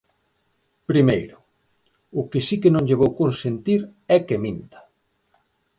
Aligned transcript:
Primeiro, 0.89 1.37
o 2.19 2.21
que 2.29 2.39
si 2.47 2.55
que 2.61 2.73
non 2.73 2.85
lle 2.87 2.99
vou 3.01 3.11
consentir 3.21 3.81
é 4.15 4.17
que 4.27 4.41
minta. 4.45 4.79